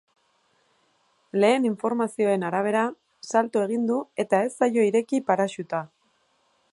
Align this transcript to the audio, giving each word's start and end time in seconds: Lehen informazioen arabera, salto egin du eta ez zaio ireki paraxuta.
Lehen 1.43 1.67
informazioen 1.69 2.45
arabera, 2.49 2.85
salto 3.33 3.63
egin 3.67 3.85
du 3.91 3.99
eta 4.25 4.43
ez 4.49 4.51
zaio 4.63 4.89
ireki 4.91 5.23
paraxuta. 5.29 5.83